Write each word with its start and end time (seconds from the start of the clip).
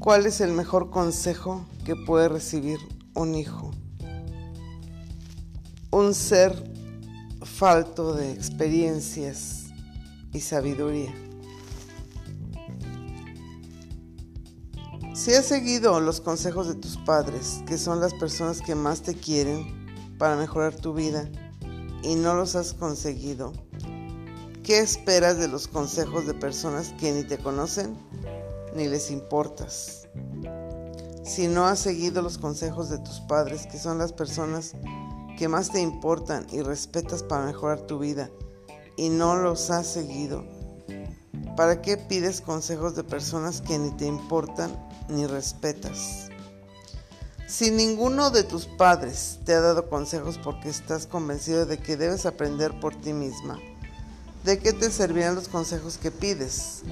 ¿Cuál 0.00 0.24
es 0.24 0.40
el 0.40 0.52
mejor 0.52 0.88
consejo 0.88 1.66
que 1.84 1.94
puede 1.94 2.30
recibir 2.30 2.78
un 3.14 3.34
hijo? 3.34 3.70
Un 5.90 6.14
ser 6.14 6.72
falto 7.42 8.14
de 8.14 8.32
experiencias 8.32 9.66
y 10.32 10.40
sabiduría. 10.40 11.14
Si 15.12 15.34
has 15.34 15.44
seguido 15.44 16.00
los 16.00 16.22
consejos 16.22 16.66
de 16.66 16.76
tus 16.76 16.96
padres, 16.96 17.62
que 17.66 17.76
son 17.76 18.00
las 18.00 18.14
personas 18.14 18.62
que 18.62 18.74
más 18.74 19.02
te 19.02 19.14
quieren 19.14 20.16
para 20.16 20.34
mejorar 20.36 20.74
tu 20.74 20.94
vida, 20.94 21.28
y 22.02 22.14
no 22.14 22.32
los 22.32 22.56
has 22.56 22.72
conseguido, 22.72 23.52
¿qué 24.62 24.78
esperas 24.78 25.36
de 25.36 25.48
los 25.48 25.68
consejos 25.68 26.26
de 26.26 26.32
personas 26.32 26.94
que 26.98 27.12
ni 27.12 27.22
te 27.22 27.36
conocen 27.36 27.98
ni 28.74 28.88
les 28.88 29.10
importas? 29.10 30.08
Si 31.24 31.48
no 31.48 31.66
has 31.66 31.78
seguido 31.78 32.22
los 32.22 32.38
consejos 32.38 32.90
de 32.90 32.98
tus 32.98 33.20
padres, 33.20 33.66
que 33.66 33.78
son 33.78 33.98
las 33.98 34.12
personas 34.12 34.72
que 35.38 35.48
más 35.48 35.70
te 35.70 35.80
importan 35.80 36.46
y 36.50 36.62
respetas 36.62 37.22
para 37.22 37.46
mejorar 37.46 37.80
tu 37.82 37.98
vida, 37.98 38.30
y 38.96 39.08
no 39.08 39.36
los 39.36 39.70
has 39.70 39.86
seguido, 39.86 40.44
¿para 41.56 41.82
qué 41.82 41.96
pides 41.96 42.40
consejos 42.40 42.96
de 42.96 43.04
personas 43.04 43.60
que 43.60 43.78
ni 43.78 43.90
te 43.92 44.06
importan 44.06 44.70
ni 45.08 45.26
respetas? 45.26 46.28
Si 47.46 47.70
ninguno 47.70 48.30
de 48.30 48.44
tus 48.44 48.66
padres 48.66 49.40
te 49.44 49.54
ha 49.54 49.60
dado 49.60 49.88
consejos 49.88 50.38
porque 50.38 50.68
estás 50.68 51.06
convencido 51.06 51.66
de 51.66 51.78
que 51.78 51.96
debes 51.96 52.24
aprender 52.24 52.78
por 52.78 52.94
ti 52.94 53.12
misma, 53.12 53.58
¿de 54.44 54.58
qué 54.58 54.72
te 54.72 54.90
servirán 54.90 55.34
los 55.34 55.48
consejos 55.48 55.98
que 55.98 56.10
pides? 56.10 56.82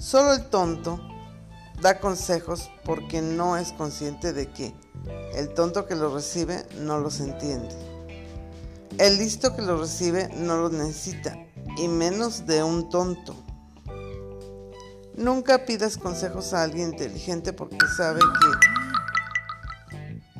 Solo 0.00 0.32
el 0.32 0.46
tonto 0.46 0.98
da 1.82 2.00
consejos 2.00 2.70
porque 2.86 3.20
no 3.20 3.58
es 3.58 3.72
consciente 3.72 4.32
de 4.32 4.50
que 4.50 4.74
el 5.34 5.52
tonto 5.52 5.86
que 5.86 5.94
los 5.94 6.14
recibe 6.14 6.64
no 6.78 6.98
los 6.98 7.20
entiende. 7.20 7.68
El 8.96 9.18
listo 9.18 9.54
que 9.54 9.60
los 9.60 9.78
recibe 9.78 10.30
no 10.34 10.56
los 10.56 10.72
necesita, 10.72 11.36
y 11.76 11.86
menos 11.88 12.46
de 12.46 12.62
un 12.62 12.88
tonto. 12.88 13.36
Nunca 15.16 15.66
pidas 15.66 15.98
consejos 15.98 16.54
a 16.54 16.62
alguien 16.62 16.92
inteligente 16.92 17.52
porque 17.52 17.86
sabe 17.94 18.20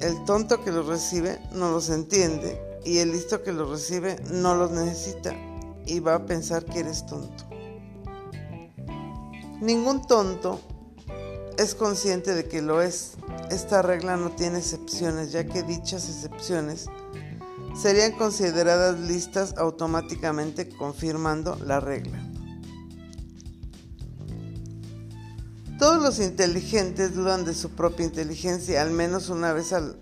que 0.00 0.06
el 0.06 0.24
tonto 0.24 0.64
que 0.64 0.72
los 0.72 0.86
recibe 0.86 1.38
no 1.52 1.70
los 1.70 1.90
entiende 1.90 2.58
y 2.82 2.96
el 3.00 3.12
listo 3.12 3.42
que 3.42 3.52
los 3.52 3.68
recibe 3.68 4.16
no 4.30 4.54
los 4.54 4.70
necesita 4.70 5.34
y 5.84 6.00
va 6.00 6.14
a 6.14 6.24
pensar 6.24 6.64
que 6.64 6.80
eres 6.80 7.04
tonto. 7.04 7.49
Ningún 9.60 10.06
tonto 10.06 10.60
es 11.58 11.74
consciente 11.74 12.34
de 12.34 12.48
que 12.48 12.62
lo 12.62 12.80
es. 12.80 13.12
Esta 13.50 13.82
regla 13.82 14.16
no 14.16 14.30
tiene 14.30 14.58
excepciones, 14.58 15.32
ya 15.32 15.44
que 15.46 15.62
dichas 15.62 16.08
excepciones 16.08 16.86
serían 17.80 18.12
consideradas 18.12 18.98
listas 19.00 19.54
automáticamente 19.56 20.68
confirmando 20.68 21.56
la 21.64 21.80
regla. 21.80 22.26
Todos 25.78 26.02
los 26.02 26.18
inteligentes 26.20 27.14
dudan 27.14 27.44
de 27.44 27.54
su 27.54 27.70
propia 27.70 28.04
inteligencia 28.04 28.82
al 28.82 28.90
menos 28.90 29.30
una 29.30 29.52
vez 29.52 29.72
al, 29.72 29.98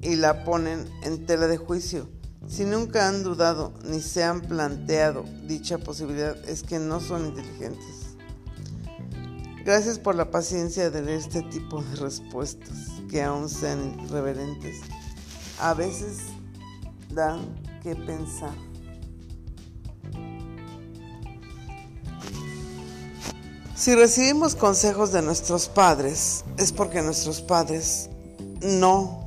y 0.00 0.16
la 0.16 0.44
ponen 0.44 0.84
en 1.02 1.26
tela 1.26 1.46
de 1.46 1.56
juicio. 1.56 2.08
Si 2.48 2.64
nunca 2.64 3.08
han 3.08 3.22
dudado 3.22 3.72
ni 3.84 4.00
se 4.00 4.24
han 4.24 4.40
planteado 4.40 5.24
dicha 5.46 5.78
posibilidad 5.78 6.36
es 6.48 6.64
que 6.64 6.80
no 6.80 6.98
son 6.98 7.26
inteligentes. 7.26 8.01
Gracias 9.64 10.00
por 10.00 10.16
la 10.16 10.28
paciencia 10.28 10.90
de 10.90 11.02
leer 11.02 11.18
este 11.18 11.42
tipo 11.42 11.82
de 11.82 11.96
respuestas 11.96 12.76
que 13.08 13.22
aún 13.22 13.48
sean 13.48 13.96
irreverentes. 14.04 14.80
A 15.60 15.72
veces 15.72 16.18
dan 17.10 17.40
que 17.80 17.94
pensar. 17.94 18.54
Si 23.76 23.94
recibimos 23.94 24.56
consejos 24.56 25.12
de 25.12 25.22
nuestros 25.22 25.68
padres, 25.68 26.44
es 26.56 26.72
porque 26.72 27.00
nuestros 27.00 27.40
padres 27.40 28.10
no 28.60 29.22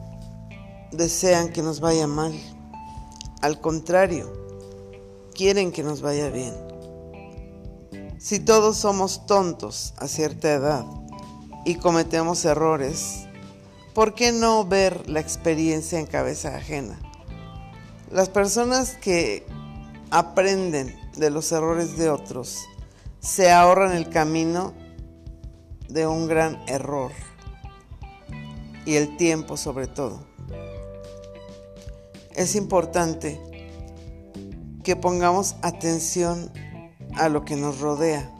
desean 0.91 1.53
que 1.53 1.61
nos 1.61 1.79
vaya 1.79 2.07
mal. 2.07 2.33
Al 3.41 3.61
contrario, 3.61 4.31
quieren 5.33 5.71
que 5.71 5.83
nos 5.83 6.01
vaya 6.01 6.29
bien. 6.29 6.53
Si 8.25 8.39
todos 8.39 8.77
somos 8.77 9.27
tontos 9.27 9.93
a 9.97 10.07
cierta 10.07 10.51
edad 10.51 10.83
y 11.63 11.75
cometemos 11.75 12.43
errores, 12.43 13.27
¿por 13.93 14.15
qué 14.15 14.31
no 14.31 14.65
ver 14.65 15.07
la 15.07 15.19
experiencia 15.19 15.99
en 15.99 16.07
cabeza 16.07 16.55
ajena? 16.55 16.99
Las 18.09 18.29
personas 18.29 18.95
que 18.95 19.45
aprenden 20.09 20.99
de 21.15 21.29
los 21.29 21.51
errores 21.51 21.99
de 21.99 22.09
otros 22.09 22.65
se 23.19 23.51
ahorran 23.51 23.95
el 23.95 24.09
camino 24.09 24.73
de 25.87 26.07
un 26.07 26.27
gran 26.27 26.63
error 26.67 27.11
y 28.87 28.95
el 28.95 29.17
tiempo 29.17 29.55
sobre 29.55 29.85
todo. 29.85 30.25
Es 32.33 32.55
importante 32.55 33.39
que 34.83 34.95
pongamos 34.95 35.57
atención 35.61 36.51
a 37.17 37.29
lo 37.29 37.45
que 37.45 37.55
nos 37.55 37.79
rodea 37.79 38.31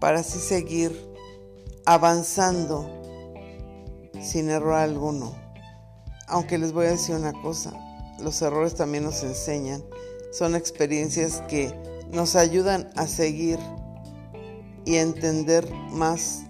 para 0.00 0.20
así 0.20 0.38
seguir 0.38 1.14
avanzando 1.86 2.90
sin 4.20 4.50
error 4.50 4.74
alguno. 4.74 5.34
Aunque 6.26 6.58
les 6.58 6.72
voy 6.72 6.86
a 6.86 6.90
decir 6.90 7.14
una 7.14 7.32
cosa, 7.32 7.72
los 8.20 8.40
errores 8.42 8.74
también 8.74 9.04
nos 9.04 9.22
enseñan, 9.22 9.84
son 10.32 10.54
experiencias 10.54 11.42
que 11.48 11.74
nos 12.10 12.36
ayudan 12.36 12.90
a 12.96 13.06
seguir 13.06 13.58
y 14.84 14.96
entender 14.96 15.70
más 15.90 16.42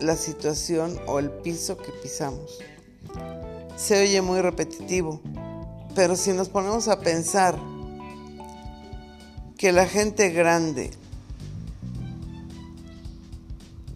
la 0.00 0.16
situación 0.16 0.98
o 1.06 1.18
el 1.18 1.30
piso 1.30 1.76
que 1.76 1.92
pisamos. 2.02 2.58
Se 3.76 4.02
oye 4.02 4.22
muy 4.22 4.40
repetitivo, 4.40 5.20
pero 5.94 6.16
si 6.16 6.32
nos 6.32 6.48
ponemos 6.48 6.88
a 6.88 7.00
pensar 7.00 7.58
que 9.56 9.72
la 9.72 9.86
gente 9.86 10.30
grande 10.30 10.90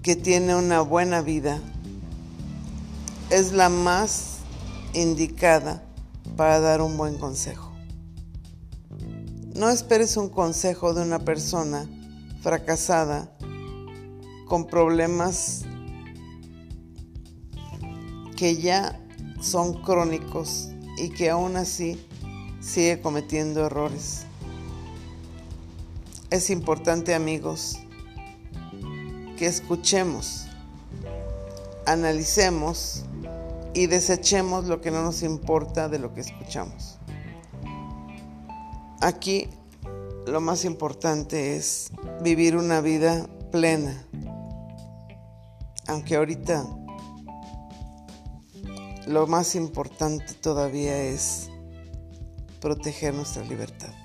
que 0.03 0.17
tiene 0.17 0.57
una 0.57 0.81
buena 0.81 1.23
vida 1.23 1.61
es 3.31 3.53
la 3.53 3.69
más 3.69 4.39
indicada 4.95 5.85
para 6.37 6.59
dar 6.59 6.83
un 6.83 6.97
buen 6.97 7.19
consejo. 7.19 7.71
No 9.55 9.71
esperes 9.71 10.17
un 10.17 10.29
consejo 10.29 10.93
de 10.93 11.03
una 11.03 11.21
persona 11.21 11.89
fracasada 12.41 13.33
con 14.49 14.67
problemas 14.67 15.63
que 18.37 18.57
ya 18.57 18.99
son 19.41 19.83
crónicos 19.83 20.71
y 20.99 21.11
que 21.11 21.31
aún 21.31 21.57
así 21.57 22.05
sigue 22.61 23.01
cometiendo 23.01 23.67
errores. 23.67 24.25
Es 26.31 26.51
importante 26.51 27.15
amigos 27.15 27.79
escuchemos, 29.47 30.47
analicemos 31.87 33.05
y 33.75 33.87
desechemos 33.87 34.67
lo 34.67 34.81
que 34.81 34.91
no 34.91 35.03
nos 35.03 35.23
importa 35.23 35.89
de 35.89 35.99
lo 35.99 36.13
que 36.15 36.21
escuchamos. 36.21 36.99
Aquí 39.01 39.49
lo 40.27 40.41
más 40.41 40.65
importante 40.65 41.57
es 41.57 41.91
vivir 42.23 42.57
una 42.57 42.81
vida 42.81 43.27
plena, 43.51 44.07
aunque 45.87 46.17
ahorita 46.17 46.65
lo 49.07 49.27
más 49.27 49.55
importante 49.57 50.35
todavía 50.35 50.97
es 51.03 51.51
proteger 52.61 53.15
nuestra 53.15 53.43
libertad. 53.45 54.02